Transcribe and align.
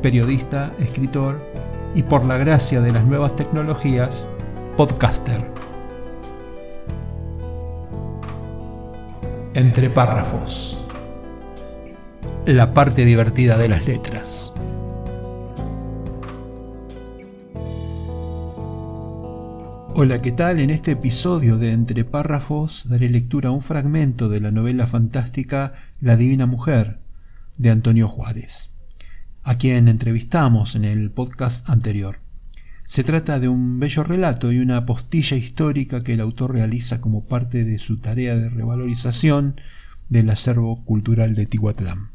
periodista, 0.00 0.74
escritor 0.78 1.40
y 1.94 2.02
por 2.02 2.24
la 2.24 2.38
gracia 2.38 2.80
de 2.80 2.92
las 2.92 3.04
nuevas 3.04 3.36
tecnologías, 3.36 4.28
podcaster. 4.76 5.44
Entre 9.54 9.90
párrafos. 9.90 10.86
La 12.46 12.72
parte 12.72 13.04
divertida 13.04 13.58
de 13.58 13.68
las 13.68 13.86
letras. 13.86 14.54
Hola, 19.94 20.22
¿qué 20.22 20.32
tal? 20.32 20.60
En 20.60 20.70
este 20.70 20.92
episodio 20.92 21.58
de 21.58 21.72
Entre 21.72 22.04
párrafos 22.04 22.88
daré 22.88 23.10
lectura 23.10 23.50
a 23.50 23.52
un 23.52 23.60
fragmento 23.60 24.30
de 24.30 24.40
la 24.40 24.50
novela 24.50 24.86
fantástica 24.86 25.74
La 26.00 26.16
Divina 26.16 26.46
Mujer 26.46 26.98
de 27.58 27.70
Antonio 27.70 28.08
Juárez 28.08 28.69
a 29.50 29.58
quien 29.58 29.88
entrevistamos 29.88 30.76
en 30.76 30.84
el 30.84 31.10
podcast 31.10 31.68
anterior. 31.68 32.20
Se 32.86 33.02
trata 33.02 33.40
de 33.40 33.48
un 33.48 33.80
bello 33.80 34.04
relato 34.04 34.52
y 34.52 34.60
una 34.60 34.86
postilla 34.86 35.36
histórica 35.36 36.04
que 36.04 36.12
el 36.12 36.20
autor 36.20 36.52
realiza 36.52 37.00
como 37.00 37.24
parte 37.24 37.64
de 37.64 37.80
su 37.80 37.98
tarea 37.98 38.36
de 38.36 38.48
revalorización 38.48 39.60
del 40.08 40.30
acervo 40.30 40.84
cultural 40.84 41.34
de 41.34 41.46
Tihuatlán. 41.46 42.10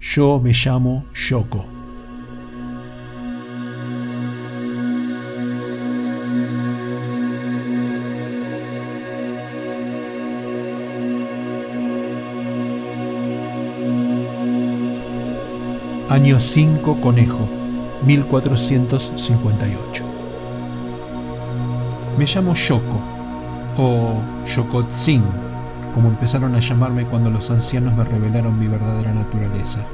Yo 0.00 0.38
me 0.40 0.52
llamo 0.52 1.06
Yoko. 1.12 1.79
Año 16.10 16.38
5 16.40 17.00
Conejo, 17.00 17.48
1458. 18.04 20.04
Me 22.18 22.26
llamo 22.26 22.52
Yoko, 22.52 23.00
o 23.78 24.20
Yokotzin, 24.44 25.22
como 25.94 26.08
empezaron 26.08 26.56
a 26.56 26.58
llamarme 26.58 27.04
cuando 27.04 27.30
los 27.30 27.52
ancianos 27.52 27.94
me 27.94 28.02
revelaron 28.02 28.58
mi 28.58 28.66
verdadera 28.66 29.14
naturaleza. 29.14 29.84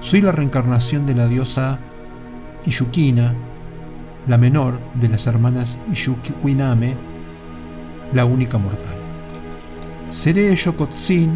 Soy 0.00 0.22
la 0.22 0.32
reencarnación 0.32 1.04
de 1.04 1.16
la 1.16 1.28
diosa 1.28 1.78
Ishukina, 2.64 3.34
la 4.28 4.38
menor 4.38 4.78
de 4.94 5.10
las 5.10 5.26
hermanas 5.26 5.78
Ishukwiname, 5.92 6.94
la 8.14 8.24
única 8.24 8.56
mortal. 8.56 8.94
Seré 10.10 10.56
Yokotzin 10.56 11.30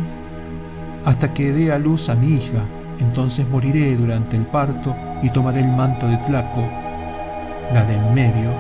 hasta 1.05 1.35
que 1.35 1.53
dé 1.53 1.71
a 1.71 1.79
luz 1.79 2.09
a 2.09 2.15
mi 2.15 2.29
hija, 2.29 2.65
entonces 3.01 3.49
moriré 3.49 3.97
durante 3.97 4.37
el 4.37 4.45
parto 4.45 4.95
y 5.23 5.31
tomaré 5.31 5.61
el 5.61 5.69
manto 5.69 6.07
de 6.09 6.17
Tlaco, 6.19 6.63
la 7.73 7.85
de 7.85 7.95
en 7.95 8.15
medio, 8.15 8.51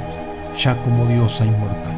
ya 0.56 0.76
como 0.82 1.06
diosa 1.06 1.44
inmortal. 1.44 1.94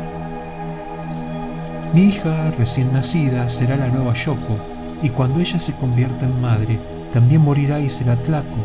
Mi 1.94 2.03
hija 2.03 2.50
recién 2.59 2.93
nacida 2.93 3.49
será 3.49 3.76
la 3.76 3.88
nueva 3.88 4.12
Yoko, 4.12 4.59
y 5.03 5.09
cuando 5.09 5.41
ella 5.41 5.59
se 5.59 5.75
convierta 5.75 6.26
en 6.26 6.41
madre, 6.41 6.78
también 7.12 7.41
morirá 7.43 7.81
y 7.81 7.88
será 7.88 8.16
Tlaco. 8.16 8.65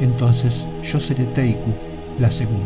Entonces 0.00 0.66
yo 0.82 0.98
seré 0.98 1.24
Teiku, 1.26 1.72
la 2.18 2.30
segunda. 2.30 2.64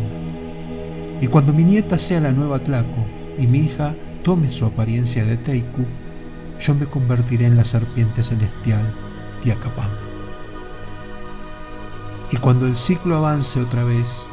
Y 1.20 1.26
cuando 1.26 1.52
mi 1.52 1.64
nieta 1.64 1.98
sea 1.98 2.20
la 2.20 2.32
nueva 2.32 2.58
Tlaco 2.60 3.04
y 3.38 3.46
mi 3.46 3.58
hija 3.58 3.94
tome 4.22 4.50
su 4.50 4.64
apariencia 4.64 5.24
de 5.24 5.36
Teiku, 5.36 5.84
yo 6.60 6.74
me 6.74 6.86
convertiré 6.86 7.46
en 7.46 7.56
la 7.56 7.64
serpiente 7.64 8.24
celestial 8.24 8.82
Tiacapam. 9.42 10.09
Y 12.30 12.36
cuando 12.36 12.66
el 12.66 12.76
ciclo 12.76 13.16
avance 13.16 13.60
otra 13.60 13.84
vez, 13.84 14.26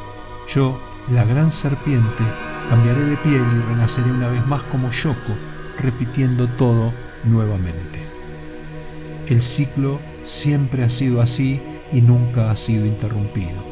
yo, 0.47 0.79
la 1.11 1.23
gran 1.25 1.51
serpiente, 1.51 2.23
cambiaré 2.69 3.03
de 3.05 3.17
piel 3.17 3.41
y 3.41 3.61
renaceré 3.69 4.11
una 4.11 4.29
vez 4.29 4.45
más 4.45 4.61
como 4.63 4.91
Yoko, 4.91 5.33
repitiendo 5.79 6.47
todo 6.47 6.93
nuevamente. 7.23 8.05
El 9.27 9.41
ciclo 9.41 9.99
siempre 10.23 10.83
ha 10.83 10.89
sido 10.89 11.21
así 11.21 11.59
y 11.91 12.01
nunca 12.01 12.51
ha 12.51 12.55
sido 12.55 12.85
interrumpido. 12.85 13.65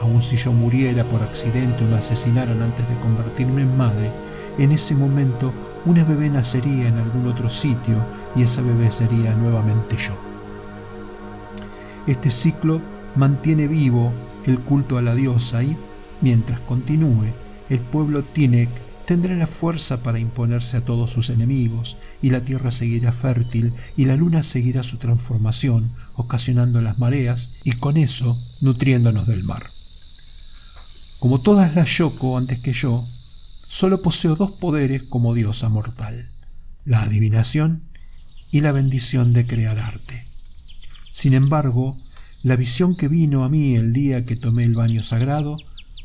Aun 0.00 0.20
si 0.20 0.36
yo 0.36 0.52
muriera 0.52 1.04
por 1.04 1.22
accidente 1.22 1.84
o 1.84 1.88
me 1.88 1.96
asesinaran 1.96 2.60
antes 2.60 2.88
de 2.88 2.98
convertirme 3.00 3.62
en 3.62 3.76
madre, 3.76 4.10
en 4.58 4.72
ese 4.72 4.94
momento 4.94 5.52
una 5.84 6.04
bebé 6.04 6.28
nacería 6.28 6.88
en 6.88 6.98
algún 6.98 7.26
otro 7.28 7.48
sitio 7.48 7.96
y 8.36 8.42
esa 8.42 8.62
bebé 8.62 8.90
sería 8.90 9.34
nuevamente 9.34 9.96
yo. 9.96 10.12
Este 12.06 12.30
ciclo 12.30 12.80
mantiene 13.16 13.66
vivo 13.66 14.12
el 14.46 14.58
culto 14.58 14.98
a 14.98 15.02
la 15.02 15.14
diosa 15.14 15.62
y, 15.62 15.76
mientras 16.20 16.60
continúe, 16.60 17.26
el 17.68 17.80
pueblo 17.80 18.22
Tinek 18.22 18.70
tendrá 19.06 19.34
la 19.34 19.46
fuerza 19.46 20.02
para 20.02 20.18
imponerse 20.18 20.76
a 20.76 20.84
todos 20.84 21.10
sus 21.10 21.30
enemigos, 21.30 21.96
y 22.22 22.30
la 22.30 22.44
tierra 22.44 22.70
seguirá 22.70 23.12
fértil, 23.12 23.74
y 23.96 24.06
la 24.06 24.16
luna 24.16 24.42
seguirá 24.42 24.82
su 24.82 24.96
transformación, 24.98 25.90
ocasionando 26.14 26.80
las 26.80 26.98
mareas, 26.98 27.60
y 27.64 27.72
con 27.72 27.96
eso 27.96 28.36
nutriéndonos 28.60 29.26
del 29.26 29.44
mar. 29.44 29.62
Como 31.18 31.40
todas 31.40 31.74
las 31.74 31.98
Yoko 31.98 32.38
antes 32.38 32.60
que 32.60 32.72
yo, 32.72 33.02
solo 33.68 34.02
poseo 34.02 34.36
dos 34.36 34.52
poderes 34.52 35.02
como 35.02 35.34
diosa 35.34 35.68
mortal, 35.68 36.28
la 36.84 37.02
adivinación 37.02 37.82
y 38.50 38.60
la 38.60 38.72
bendición 38.72 39.32
de 39.32 39.46
crear 39.46 39.78
arte. 39.78 40.26
Sin 41.10 41.34
embargo, 41.34 41.96
la 42.42 42.56
visión 42.56 42.96
que 42.96 43.08
vino 43.08 43.44
a 43.44 43.48
mí 43.48 43.76
el 43.76 43.92
día 43.92 44.26
que 44.26 44.36
tomé 44.36 44.64
el 44.64 44.74
baño 44.74 45.02
sagrado, 45.02 45.56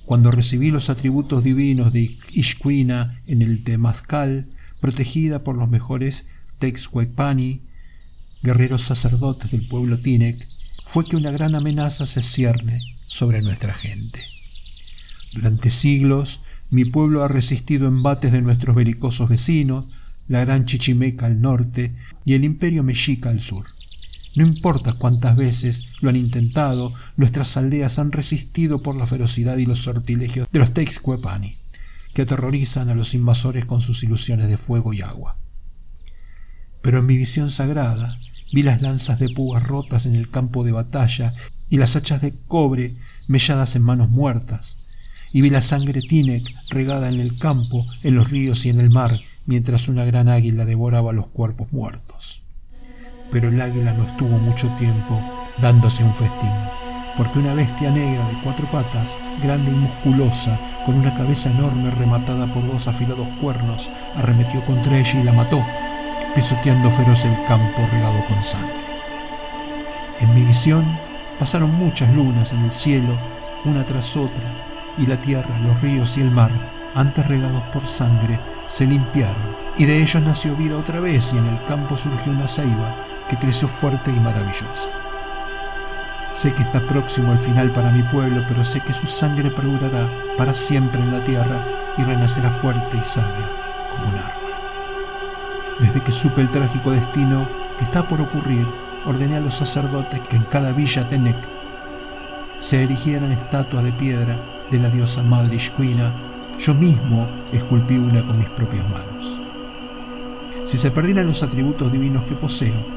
cuando 0.06 0.30
recibí 0.30 0.70
los 0.70 0.90
atributos 0.90 1.44
divinos 1.44 1.92
de 1.92 2.16
Ishquina 2.32 3.18
en 3.26 3.42
el 3.42 3.64
Temazcal, 3.64 4.48
protegida 4.80 5.40
por 5.40 5.58
los 5.58 5.70
mejores 5.70 6.30
Texhuecpani, 6.60 7.62
guerreros 8.44 8.84
sacerdotes 8.84 9.52
del 9.52 9.68
pueblo 9.68 10.00
Tinec, 10.00 10.48
fue 10.86 11.06
que 11.06 11.16
una 11.16 11.32
gran 11.32 11.56
amenaza 11.56 12.06
se 12.06 12.22
cierne 12.22 12.80
sobre 13.02 13.42
nuestra 13.42 13.74
gente. 13.74 14.22
Durante 15.34 15.72
siglos, 15.72 16.44
mi 16.70 16.86
pueblo 16.86 17.24
ha 17.24 17.28
resistido 17.28 17.88
embates 17.88 18.32
de 18.32 18.42
nuestros 18.42 18.76
belicosos 18.76 19.28
vecinos, 19.28 19.86
la 20.28 20.42
gran 20.42 20.66
Chichimeca 20.66 21.26
al 21.26 21.42
norte 21.42 21.96
y 22.26 22.34
el 22.34 22.44
imperio 22.44 22.84
mexica 22.84 23.30
al 23.30 23.40
sur. 23.40 23.66
No 24.38 24.46
importa 24.46 24.94
cuántas 24.94 25.36
veces 25.36 25.88
lo 26.00 26.12
han 26.12 26.16
intentado, 26.16 26.94
nuestras 27.16 27.58
aldeas 27.58 27.98
han 27.98 28.12
resistido 28.12 28.84
por 28.84 28.96
la 28.96 29.08
ferocidad 29.08 29.58
y 29.58 29.66
los 29.66 29.80
sortilegios 29.80 30.48
de 30.52 30.60
los 30.60 30.76
Teixcuepani, 30.76 31.56
que 32.14 32.22
aterrorizan 32.22 32.90
a 32.90 32.94
los 32.94 33.16
invasores 33.16 33.66
con 33.66 33.82
sus 33.82 34.04
ilusiones 34.04 34.48
de 34.48 34.58
fuego 34.58 34.94
y 34.94 35.02
agua. 35.02 35.38
Pero 36.84 37.00
en 37.00 37.08
mi 37.08 37.18
visión 37.18 37.50
sagrada 37.50 38.20
vi 38.54 38.62
las 38.62 38.84
lanzas 38.84 39.18
de 39.18 39.32
púas 39.32 39.64
rotas 39.64 40.06
en 40.06 40.14
el 40.14 40.30
campo 40.30 40.64
de 40.64 40.72
batalla 40.72 41.34
y 41.72 41.78
las 41.78 41.96
hachas 41.96 42.22
de 42.22 42.32
cobre 42.48 42.96
melladas 43.28 43.76
en 43.76 43.82
manos 43.82 44.12
muertas, 44.12 44.86
y 45.34 45.42
vi 45.42 45.50
la 45.50 45.64
sangre 45.64 46.00
Tinec 46.00 46.44
regada 46.70 47.10
en 47.10 47.20
el 47.22 47.40
campo, 47.40 47.88
en 48.04 48.14
los 48.14 48.30
ríos 48.30 48.68
y 48.68 48.70
en 48.70 48.82
el 48.82 48.92
mar, 48.92 49.20
mientras 49.48 49.88
una 49.88 50.06
gran 50.06 50.30
águila 50.30 50.64
devoraba 50.64 51.12
los 51.12 51.26
cuerpos 51.26 51.74
muertos 51.74 52.44
pero 53.32 53.50
el 53.50 53.60
águila 53.60 53.94
no 53.94 54.04
estuvo 54.04 54.38
mucho 54.40 54.68
tiempo 54.78 55.20
dándose 55.60 56.04
un 56.04 56.14
festín, 56.14 56.52
porque 57.18 57.40
una 57.40 57.54
bestia 57.54 57.90
negra 57.92 58.26
de 58.28 58.40
cuatro 58.44 58.70
patas, 58.72 59.18
grande 59.42 59.72
y 59.72 59.76
musculosa, 59.76 60.58
con 60.86 60.96
una 60.96 61.16
cabeza 61.16 61.50
enorme 61.50 61.90
rematada 61.92 62.46
por 62.48 62.66
dos 62.68 62.88
afilados 62.88 63.28
cuernos, 63.42 63.90
arremetió 64.18 64.62
contra 64.66 64.98
ella 64.98 65.20
y 65.20 65.24
la 65.24 65.34
mató, 65.34 65.64
pisoteando 66.36 66.92
feroz 66.92 67.26
el 67.26 67.36
campo 67.48 67.88
regado 67.92 68.24
con 68.28 68.42
sangre. 68.42 68.76
En 70.20 70.34
mi 70.36 70.44
visión 70.44 70.86
pasaron 71.40 71.74
muchas 71.74 72.12
lunas 72.14 72.54
en 72.54 72.64
el 72.64 72.72
cielo, 72.72 73.14
una 73.66 73.84
tras 73.84 74.16
otra, 74.16 74.44
y 74.98 75.06
la 75.06 75.18
tierra, 75.18 75.50
los 75.64 75.82
ríos 75.82 76.18
y 76.18 76.22
el 76.22 76.32
mar, 76.32 76.52
antes 76.96 77.28
regados 77.28 77.64
por 77.74 77.86
sangre, 77.86 78.40
se 78.68 78.86
limpiaron, 78.86 79.56
y 79.78 79.86
de 79.86 80.02
ellos 80.02 80.22
nació 80.24 80.56
vida 80.56 80.78
otra 80.78 81.00
vez, 81.00 81.34
y 81.34 81.38
en 81.38 81.46
el 81.46 81.64
campo 81.66 81.96
surgió 81.98 82.32
una 82.32 82.48
ceiba, 82.48 83.07
que 83.28 83.38
creció 83.38 83.68
fuerte 83.68 84.12
y 84.12 84.20
maravillosa. 84.20 84.90
Sé 86.34 86.54
que 86.54 86.62
está 86.62 86.80
próximo 86.82 87.32
el 87.32 87.40
final 87.40 87.72
para 87.72 87.92
mi 87.92 88.04
pueblo, 88.04 88.44
pero 88.48 88.64
sé 88.64 88.80
que 88.82 88.94
su 88.94 89.08
sangre 89.08 89.50
perdurará 89.50 90.08
para 90.38 90.54
siempre 90.54 91.02
en 91.02 91.12
la 91.12 91.24
tierra 91.24 91.66
y 91.98 92.04
renacerá 92.04 92.52
fuerte 92.52 92.96
y 92.96 93.04
sabia 93.04 93.50
como 93.92 94.10
un 94.10 94.20
árbol. 94.20 94.52
Desde 95.80 96.02
que 96.02 96.12
supe 96.12 96.42
el 96.42 96.52
trágico 96.52 96.92
destino 96.92 97.48
que 97.78 97.86
está 97.86 98.08
por 98.08 98.22
ocurrir, 98.22 98.68
ordené 99.06 99.38
a 99.38 99.42
los 99.42 99.56
sacerdotes 99.56 100.20
que 100.28 100.36
en 100.36 100.44
cada 100.44 100.72
villa 100.74 101.04
de 101.06 101.18
Nek 101.18 101.38
se 102.60 102.84
erigieran 102.84 103.32
estatuas 103.32 103.84
de 103.84 103.92
piedra 103.94 104.38
de 104.72 104.80
la 104.80 104.90
diosa 104.90 105.24
madre 105.24 105.56
Ishkuina. 105.56 106.12
Yo 106.60 106.74
mismo 106.74 107.28
esculpí 107.52 107.98
una 107.98 108.26
con 108.26 108.38
mis 108.38 108.50
propias 108.50 108.88
manos. 108.90 109.40
Si 110.66 110.78
se 110.78 110.92
perdieran 110.92 111.28
los 111.28 111.44
atributos 111.44 111.92
divinos 111.92 112.24
que 112.26 112.36
poseo, 112.36 112.97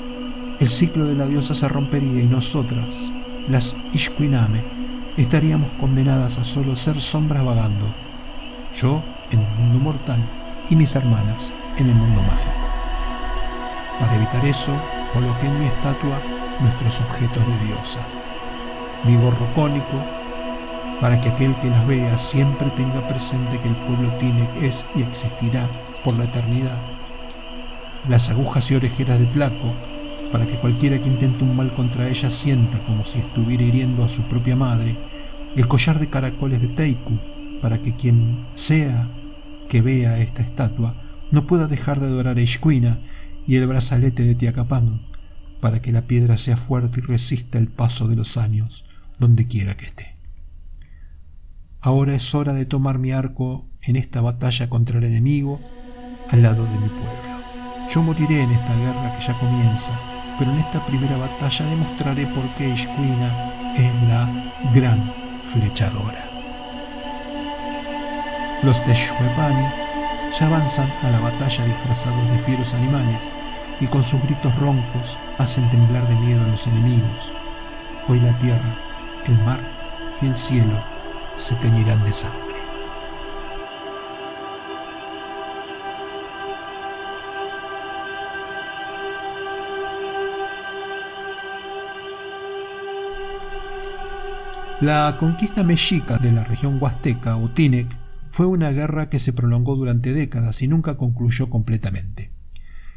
el 0.61 0.69
ciclo 0.69 1.07
de 1.07 1.15
la 1.17 1.27
diosa 1.27 1.55
se 1.55 1.67
rompería 1.69 2.23
y 2.23 2.27
nosotras, 2.27 3.11
las 3.49 3.79
Ishkuiname, 3.95 4.63
estaríamos 5.17 5.71
condenadas 5.81 6.39
a 6.39 6.45
solo 6.45 6.77
ser 6.77 7.01
sombras 7.01 7.43
vagando, 7.43 7.87
yo 8.75 9.03
en 9.31 9.41
el 9.41 9.49
mundo 9.55 9.79
mortal 9.79 10.23
y 10.69 10.77
mis 10.77 10.95
hermanas 10.95 11.55
en 11.79 11.89
el 11.89 11.95
mundo 11.95 12.21
mágico. 12.23 12.53
Para 13.99 14.15
evitar 14.15 14.45
eso, 14.45 14.73
coloqué 15.15 15.47
en 15.47 15.61
mi 15.61 15.65
estatua 15.65 16.21
nuestros 16.61 17.01
objetos 17.01 17.43
de 17.47 17.67
diosa. 17.67 18.01
Mi 19.05 19.17
gorro 19.17 19.47
cónico, 19.55 19.97
para 21.01 21.19
que 21.23 21.31
aquel 21.31 21.55
que 21.61 21.71
las 21.71 21.87
vea 21.87 22.19
siempre 22.19 22.69
tenga 22.73 23.07
presente 23.09 23.59
que 23.61 23.69
el 23.69 23.77
pueblo 23.77 24.13
tiene, 24.19 24.47
es 24.61 24.87
y 24.95 25.01
existirá 25.01 25.67
por 26.05 26.19
la 26.19 26.25
eternidad. 26.25 26.83
Las 28.11 28.29
agujas 28.29 28.71
y 28.71 28.75
orejeras 28.75 29.19
de 29.19 29.27
Tlaco, 29.27 29.73
para 30.33 30.47
que 30.47 30.57
cualquiera 30.57 30.99
que 30.99 31.09
intente 31.09 31.45
un 31.45 31.57
mal 31.57 31.73
contra 31.75 32.09
ella 32.09 32.31
sienta 32.31 32.79
como 32.87 33.05
si 33.05 33.19
estuviera 33.19 33.63
hiriendo 33.63 34.05
a 34.05 34.09
su 34.09 34.23
propia 34.23 34.57
madre. 34.57 34.97
El 35.57 35.67
collar 35.67 35.99
de 35.99 36.09
caracoles 36.09 36.61
de 36.61 36.69
Teiku, 36.69 37.19
para 37.61 37.79
que 37.79 37.95
quien 37.95 38.47
sea 38.55 39.11
que 39.69 39.83
vea 39.83 40.19
esta 40.19 40.43
estatua 40.43 40.95
no 41.31 41.47
pueda 41.47 41.67
dejar 41.67 42.01
de 42.01 42.07
adorar 42.07 42.39
a 42.39 42.43
Ishkuina 42.43 43.01
y 43.47 43.57
el 43.57 43.67
brazalete 43.67 44.25
de 44.25 44.35
Tiacapán, 44.35 45.03
para 45.61 45.83
que 45.83 45.93
la 45.93 46.07
piedra 46.07 46.39
sea 46.39 46.57
fuerte 46.57 47.01
y 47.01 47.03
resista 47.03 47.59
el 47.59 47.69
paso 47.69 48.09
de 48.09 48.17
los 48.17 48.37
años, 48.37 48.87
donde 49.19 49.47
quiera 49.47 49.77
que 49.77 49.87
esté. 49.87 50.17
Ahora 51.81 52.15
es 52.15 52.35
hora 52.35 52.53
de 52.53 52.67
tomar 52.67 52.99
mi 52.99 53.11
arco 53.11 53.67
en 53.83 53.97
esta 53.97 54.21
batalla 54.21 54.69
contra 54.69 54.99
el 54.99 55.05
enemigo 55.05 55.59
al 56.31 56.43
lado 56.43 56.65
de 56.65 56.73
mi 56.73 56.89
pueblo. 56.89 57.31
Yo 57.93 58.03
moriré 58.03 58.43
en 58.43 58.51
esta 58.51 58.77
guerra 58.77 59.17
que 59.17 59.25
ya 59.25 59.39
comienza, 59.39 59.99
pero 60.39 60.51
en 60.53 60.59
esta 60.59 60.85
primera 60.87 61.17
batalla 61.17 61.65
demostraré 61.67 62.27
por 62.29 62.49
qué 62.55 62.69
Ishkuina 62.69 63.73
es 63.77 63.95
la 64.09 64.29
gran 64.75 65.01
flechadora. 65.43 66.25
Los 68.63 68.85
Teshwepani 68.85 69.67
ya 70.39 70.47
avanzan 70.47 70.93
a 71.03 71.11
la 71.11 71.21
batalla 71.21 71.65
disfrazados 71.65 72.31
de 72.31 72.39
fieros 72.39 72.75
animales 72.75 73.31
y 73.81 73.87
con 73.87 74.03
sus 74.03 74.23
gritos 74.23 74.55
roncos 74.57 75.19
hacen 75.39 75.69
temblar 75.71 76.07
de 76.07 76.15
miedo 76.17 76.45
a 76.45 76.49
los 76.49 76.67
enemigos. 76.67 77.33
Hoy 78.09 78.21
la 78.21 78.33
tierra, 78.39 78.75
el 79.27 79.39
mar 79.45 79.61
y 80.21 80.27
el 80.27 80.37
cielo 80.37 80.79
se 81.37 81.55
teñirán 81.57 82.05
de 82.05 82.13
sangre. 82.13 82.50
La 94.81 95.15
conquista 95.19 95.63
mexica 95.63 96.17
de 96.17 96.33
la 96.33 96.43
región 96.43 96.79
huasteca 96.81 97.37
o 97.37 97.51
Tinec 97.51 97.87
fue 98.31 98.47
una 98.47 98.71
guerra 98.71 99.11
que 99.11 99.19
se 99.19 99.35
prolongó 99.35 99.77
durante 99.77 100.15
décadas 100.15 100.63
y 100.63 100.69
nunca 100.69 100.97
concluyó 100.97 101.51
completamente. 101.51 102.31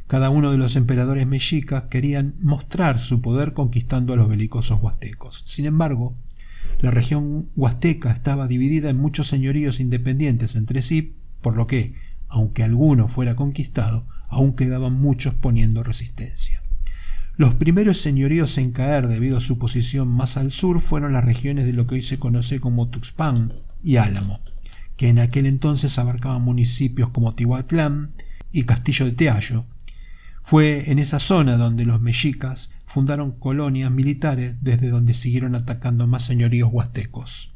Cada 0.08 0.30
uno 0.30 0.50
de 0.50 0.58
los 0.58 0.78
emperadores 0.78 1.28
mexicas 1.28 1.84
querían 1.90 2.36
mostrar 2.40 3.00
su 3.02 3.22
poder 3.22 3.52
conquistando 3.52 4.14
a 4.14 4.16
los 4.16 4.30
belicosos 4.30 4.82
huastecos. 4.82 5.44
Sin 5.46 5.66
embargo, 5.66 6.16
la 6.80 6.90
región 6.90 7.50
huasteca 7.58 8.12
estaba 8.12 8.48
dividida 8.48 8.90
en 8.90 8.98
muchos 8.98 9.28
señoríos 9.28 9.82
independientes 9.82 10.56
entre 10.56 10.82
sí, 10.82 11.18
por 11.42 11.58
lo 11.58 11.68
que, 11.68 11.96
aunque 12.30 12.64
alguno 12.64 13.10
fuera 13.10 13.36
conquistado, 13.36 14.08
aún 14.30 14.56
quedaban 14.56 14.94
muchos 14.94 15.34
poniendo 15.34 15.84
resistencia. 15.84 16.63
Los 17.36 17.56
primeros 17.56 17.98
señoríos 17.98 18.58
en 18.58 18.72
caer 18.72 19.08
debido 19.08 19.38
a 19.38 19.42
su 19.42 19.58
posición 19.58 20.08
más 20.08 20.38
al 20.38 20.52
sur 20.52 20.80
fueron 20.80 21.14
las 21.14 21.24
regiones 21.24 21.66
de 21.66 21.74
lo 21.74 21.88
que 21.88 21.96
hoy 21.96 22.02
se 22.02 22.20
conoce 22.20 22.60
como 22.60 22.90
Tuxpan 22.90 23.54
y 23.84 23.98
Álamo 23.98 24.40
que 24.98 25.10
en 25.10 25.20
aquel 25.20 25.46
entonces 25.46 25.98
abarcaban 25.98 26.42
municipios 26.42 27.10
como 27.10 27.34
Tihuatlán 27.34 28.12
y 28.52 28.64
Castillo 28.64 29.06
de 29.06 29.14
Teallo. 29.14 29.66
Fue 30.42 30.92
en 30.92 31.00
esa 31.00 31.20
zona 31.20 31.58
donde 31.58 31.86
los 31.86 32.02
mexicas 32.02 32.74
fundaron 32.86 33.32
colonias 33.32 33.92
militares 33.92 34.56
desde 34.62 34.90
donde 34.90 35.14
siguieron 35.14 35.56
atacando 35.56 36.06
más 36.06 36.24
señoríos 36.24 36.70
huastecos. 36.72 37.54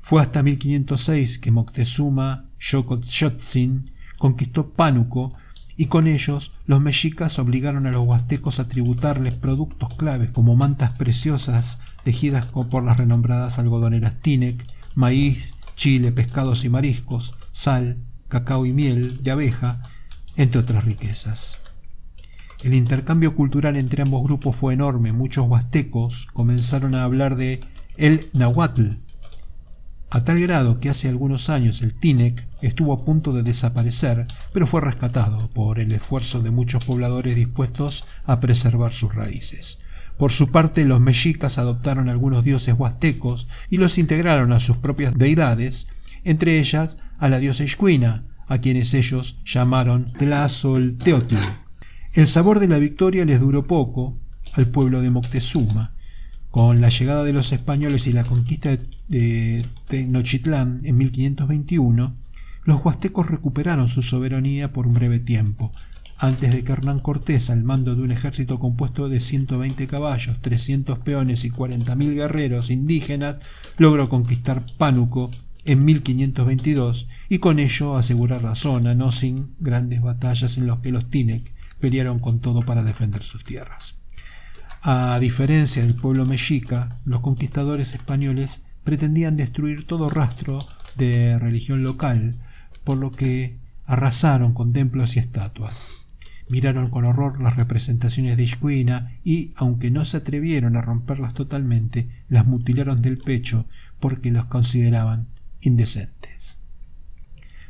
Fue 0.00 0.20
hasta 0.20 0.42
1506 0.42 1.38
que 1.38 1.50
Moctezuma 1.50 2.46
Xocotzin 2.58 3.90
conquistó 4.18 4.70
Pánuco 4.70 5.32
y 5.80 5.86
con 5.86 6.06
ellos 6.06 6.56
los 6.66 6.82
mexicas 6.82 7.38
obligaron 7.38 7.86
a 7.86 7.90
los 7.90 8.06
huastecos 8.06 8.60
a 8.60 8.68
tributarles 8.68 9.32
productos 9.32 9.88
claves 9.94 10.28
como 10.28 10.54
mantas 10.54 10.90
preciosas 10.90 11.80
tejidas 12.04 12.44
por 12.44 12.84
las 12.84 12.98
renombradas 12.98 13.58
algodoneras 13.58 14.20
Tinec, 14.20 14.62
maíz 14.94 15.54
chile, 15.76 16.12
pescados 16.12 16.66
y 16.66 16.68
mariscos, 16.68 17.34
sal, 17.50 17.96
cacao 18.28 18.66
y 18.66 18.74
miel 18.74 19.24
de 19.24 19.30
abeja, 19.30 19.80
entre 20.36 20.60
otras 20.60 20.84
riquezas. 20.84 21.60
El 22.62 22.74
intercambio 22.74 23.34
cultural 23.34 23.78
entre 23.78 24.02
ambos 24.02 24.22
grupos 24.22 24.56
fue 24.56 24.74
enorme. 24.74 25.14
Muchos 25.14 25.48
huastecos 25.48 26.26
comenzaron 26.34 26.94
a 26.94 27.04
hablar 27.04 27.36
de 27.36 27.60
el 27.96 28.28
nahuatl, 28.34 28.96
a 30.10 30.24
tal 30.24 30.40
grado 30.40 30.80
que 30.80 30.90
hace 30.90 31.08
algunos 31.08 31.50
años 31.50 31.82
el 31.82 31.94
Tinec 31.94 32.44
estuvo 32.62 32.92
a 32.92 33.04
punto 33.04 33.32
de 33.32 33.44
desaparecer, 33.44 34.26
pero 34.52 34.66
fue 34.66 34.80
rescatado 34.80 35.48
por 35.54 35.78
el 35.78 35.92
esfuerzo 35.92 36.42
de 36.42 36.50
muchos 36.50 36.84
pobladores 36.84 37.36
dispuestos 37.36 38.06
a 38.24 38.40
preservar 38.40 38.92
sus 38.92 39.14
raíces. 39.14 39.82
Por 40.18 40.32
su 40.32 40.50
parte, 40.50 40.84
los 40.84 41.00
mexicas 41.00 41.58
adoptaron 41.58 42.08
algunos 42.08 42.44
dioses 42.44 42.74
huastecos 42.76 43.48
y 43.70 43.78
los 43.78 43.96
integraron 43.98 44.52
a 44.52 44.60
sus 44.60 44.76
propias 44.76 45.16
deidades, 45.16 45.88
entre 46.24 46.58
ellas 46.58 46.98
a 47.18 47.28
la 47.28 47.38
diosa 47.38 47.64
Ishkuina, 47.64 48.24
a 48.48 48.58
quienes 48.58 48.92
ellos 48.94 49.40
llamaron 49.44 50.12
Tlazolteotl. 50.14 51.36
El 52.14 52.26
sabor 52.26 52.58
de 52.58 52.66
la 52.66 52.78
victoria 52.78 53.24
les 53.24 53.38
duró 53.38 53.66
poco 53.66 54.18
al 54.54 54.66
pueblo 54.66 55.00
de 55.00 55.10
Moctezuma. 55.10 55.94
Con 56.50 56.80
la 56.80 56.88
llegada 56.88 57.22
de 57.22 57.32
los 57.32 57.52
españoles 57.52 58.08
y 58.08 58.12
la 58.12 58.24
conquista 58.24 58.70
de 58.70 58.80
Tenochtitlán 59.10 60.80
en 60.84 60.96
1521, 60.96 62.14
los 62.64 62.84
huastecos 62.84 63.28
recuperaron 63.28 63.88
su 63.88 64.02
soberanía 64.02 64.72
por 64.72 64.86
un 64.86 64.92
breve 64.92 65.18
tiempo, 65.18 65.72
antes 66.16 66.52
de 66.52 66.62
que 66.62 66.72
Hernán 66.72 67.00
Cortés, 67.00 67.50
al 67.50 67.64
mando 67.64 67.96
de 67.96 68.02
un 68.02 68.12
ejército 68.12 68.60
compuesto 68.60 69.08
de 69.08 69.18
120 69.18 69.86
caballos, 69.88 70.38
300 70.40 70.98
peones 71.00 71.44
y 71.44 71.50
40.000 71.50 72.14
guerreros 72.14 72.70
indígenas, 72.70 73.36
logró 73.78 74.08
conquistar 74.08 74.64
Pánuco 74.78 75.30
en 75.64 75.84
1522 75.84 77.08
y 77.28 77.38
con 77.38 77.58
ello 77.58 77.96
asegurar 77.96 78.44
la 78.44 78.54
zona, 78.54 78.94
no 78.94 79.10
sin 79.10 79.54
grandes 79.58 80.02
batallas 80.02 80.56
en 80.56 80.66
las 80.66 80.78
que 80.78 80.92
los 80.92 81.10
Tinec 81.10 81.50
pelearon 81.80 82.18
con 82.18 82.40
todo 82.40 82.62
para 82.62 82.82
defender 82.84 83.22
sus 83.22 83.42
tierras. 83.42 83.98
A 84.82 85.18
diferencia 85.20 85.82
del 85.82 85.94
pueblo 85.94 86.26
mexica, 86.26 87.00
los 87.04 87.20
conquistadores 87.20 87.94
españoles 87.94 88.66
pretendían 88.84 89.36
destruir 89.36 89.86
todo 89.86 90.10
rastro 90.10 90.66
de 90.96 91.38
religión 91.38 91.82
local, 91.82 92.36
por 92.84 92.98
lo 92.98 93.12
que 93.12 93.56
arrasaron 93.86 94.54
con 94.54 94.72
templos 94.72 95.16
y 95.16 95.18
estatuas 95.18 96.10
miraron 96.50 96.90
con 96.90 97.04
horror 97.04 97.40
las 97.40 97.56
representaciones 97.56 98.36
de 98.36 98.42
Ishkuina 98.42 99.12
y, 99.24 99.52
aunque 99.54 99.90
no 99.92 100.04
se 100.04 100.16
atrevieron 100.16 100.76
a 100.76 100.82
romperlas 100.82 101.32
totalmente, 101.32 102.10
las 102.28 102.44
mutilaron 102.44 103.00
del 103.02 103.18
pecho 103.18 103.66
porque 104.00 104.32
los 104.32 104.46
consideraban 104.46 105.28
indecentes. 105.60 106.60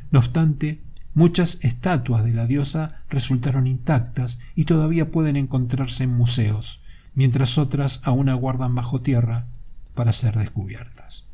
No 0.09 0.19
obstante, 0.19 0.81
muchas 1.13 1.59
estatuas 1.61 2.25
de 2.25 2.33
la 2.33 2.47
diosa 2.47 3.03
resultaron 3.09 3.67
intactas 3.67 4.39
y 4.55 4.65
todavía 4.65 5.11
pueden 5.11 5.35
encontrarse 5.35 6.05
en 6.05 6.17
museos, 6.17 6.81
mientras 7.13 7.59
otras 7.59 8.01
aún 8.03 8.29
aguardan 8.29 8.73
bajo 8.73 8.99
tierra 8.99 9.45
para 9.93 10.13
ser 10.13 10.35
descubiertas. 10.35 11.29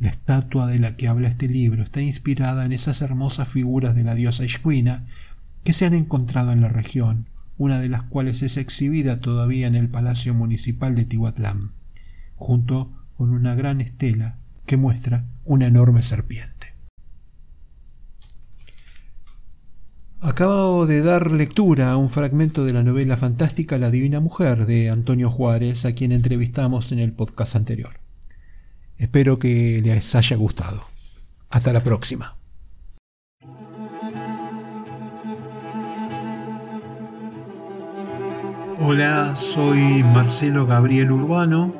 La 0.00 0.08
estatua 0.08 0.66
de 0.66 0.78
la 0.78 0.96
que 0.96 1.08
habla 1.08 1.28
este 1.28 1.48
libro 1.48 1.82
está 1.82 2.00
inspirada 2.00 2.64
en 2.64 2.72
esas 2.72 3.02
hermosas 3.02 3.48
figuras 3.48 3.94
de 3.94 4.04
la 4.04 4.14
diosa 4.14 4.44
Ishkuina 4.44 5.06
que 5.64 5.72
se 5.72 5.86
han 5.86 5.94
encontrado 5.94 6.52
en 6.52 6.60
la 6.60 6.68
región, 6.68 7.26
una 7.56 7.78
de 7.78 7.88
las 7.88 8.02
cuales 8.02 8.42
es 8.42 8.56
exhibida 8.56 9.20
todavía 9.20 9.68
en 9.68 9.76
el 9.76 9.88
Palacio 9.88 10.34
Municipal 10.34 10.94
de 10.94 11.04
Tihuatlán, 11.04 11.70
junto 12.34 12.90
con 13.16 13.30
una 13.30 13.54
gran 13.54 13.80
estela 13.80 14.38
que 14.66 14.76
muestra 14.76 15.24
una 15.44 15.68
enorme 15.68 16.02
serpiente. 16.02 16.74
Acabo 20.20 20.86
de 20.86 21.02
dar 21.02 21.32
lectura 21.32 21.90
a 21.90 21.96
un 21.96 22.08
fragmento 22.08 22.64
de 22.64 22.72
la 22.72 22.82
novela 22.82 23.16
fantástica 23.16 23.78
La 23.78 23.90
Divina 23.90 24.20
Mujer 24.20 24.66
de 24.66 24.88
Antonio 24.88 25.30
Juárez, 25.30 25.84
a 25.84 25.94
quien 25.94 26.12
entrevistamos 26.12 26.92
en 26.92 27.00
el 27.00 27.12
podcast 27.12 27.56
anterior. 27.56 28.01
Espero 29.02 29.38
que 29.40 29.80
les 29.82 30.14
haya 30.14 30.36
gustado. 30.36 30.80
Hasta 31.50 31.72
la 31.72 31.80
próxima. 31.80 32.36
Hola, 38.80 39.34
soy 39.34 40.04
Marcelo 40.04 40.66
Gabriel 40.66 41.10
Urbano. 41.10 41.74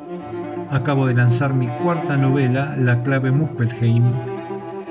Acabo 0.72 1.06
de 1.06 1.14
lanzar 1.14 1.54
mi 1.54 1.68
cuarta 1.84 2.16
novela, 2.16 2.74
La 2.76 3.04
clave 3.04 3.30
Muspelheim. 3.30 4.02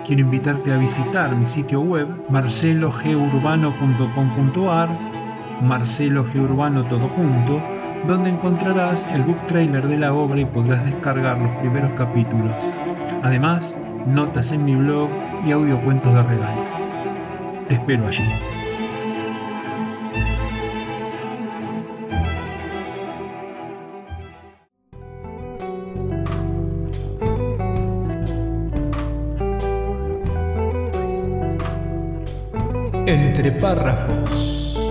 Quiero 0.05 0.21
invitarte 0.21 0.71
a 0.71 0.77
visitar 0.77 1.35
mi 1.35 1.45
sitio 1.45 1.81
web 1.81 2.07
marcelogeurbano.com.ar, 2.29 4.89
Marcelo 5.61 6.21
Urbano 6.21 6.87
todo 6.87 7.09
junto, 7.09 7.61
donde 8.07 8.29
encontrarás 8.29 9.07
el 9.07 9.23
book 9.23 9.45
trailer 9.45 9.87
de 9.87 9.97
la 9.97 10.13
obra 10.13 10.39
y 10.39 10.45
podrás 10.45 10.83
descargar 10.85 11.37
los 11.37 11.53
primeros 11.55 11.91
capítulos. 11.91 12.71
Además, 13.23 13.77
notas 14.07 14.51
en 14.51 14.65
mi 14.65 14.75
blog 14.75 15.09
y 15.45 15.51
audiocuentos 15.51 16.13
de 16.13 16.23
regalo. 16.23 16.63
Te 17.67 17.75
espero 17.75 18.07
allí. 18.07 18.23
Entre 33.07 33.51
párrafos. 33.51 34.90